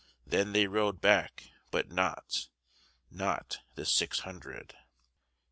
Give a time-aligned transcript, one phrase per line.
[0.25, 2.49] Then they rode back, but notNot
[3.75, 4.73] the six hundred.